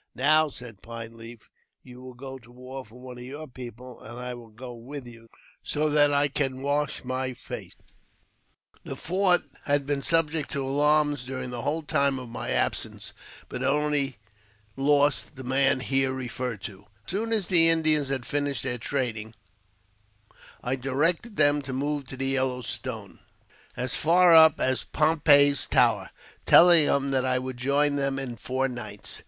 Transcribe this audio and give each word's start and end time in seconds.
"Now," 0.16 0.48
said 0.48 0.82
Pine 0.82 1.16
Leaf," 1.16 1.48
you 1.84 2.00
will 2.02 2.14
go 2.14 2.38
to 2.40 2.50
war 2.50 2.84
for 2.84 2.98
one 3.00 3.18
of! 3.18 3.22
your 3.22 3.46
people, 3.46 4.00
and 4.02 4.18
I 4.18 4.34
will 4.34 4.48
go 4.50 4.74
with 4.74 5.06
you, 5.06 5.28
so 5.62 5.88
that 5.90 6.12
I 6.12 6.26
can 6.26 6.60
wash 6.60 7.04
my 7.04 7.34
face."; 7.34 7.74
The 8.82 8.96
fort 8.96 9.42
had 9.64 9.86
been 9.86 10.02
subject 10.02 10.50
to 10.50 10.64
alarms 10.66 11.22
during 11.24 11.50
the 11.50 11.62
whole 11.62 11.84
time 11.84 12.16
1 12.16 12.24
of 12.24 12.30
my 12.32 12.50
absence, 12.50 13.12
but 13.48 13.60
had 13.60 13.70
only 13.70 14.16
lost 14.76 15.36
the 15.36 15.44
man 15.44 15.78
here 15.78 16.12
referred 16.12 16.62
to. 16.64 16.80
j 16.86 16.86
As 17.04 17.10
soon 17.12 17.32
as 17.32 17.46
the 17.46 17.68
Indians 17.68 18.08
had 18.08 18.26
finished 18.26 18.64
their 18.64 18.78
trading, 18.78 19.34
I 20.64 20.74
directed 20.74 21.40
I 21.40 21.44
them 21.44 21.62
to 21.62 21.72
move 21.72 22.08
to 22.08 22.16
the 22.16 22.26
Yellow 22.26 22.62
Stone, 22.62 23.20
as 23.76 23.94
far 23.94 24.34
up 24.34 24.58
as" 24.58 24.82
Pompey's 24.98 25.64
Tower," 25.68 26.10
telling 26.44 26.86
them 26.86 27.12
that 27.12 27.24
I 27.24 27.38
would 27.38 27.56
join 27.58 27.94
them 27.94 28.18
in 28.18 28.34
four 28.36 28.66
nights. 28.66 29.22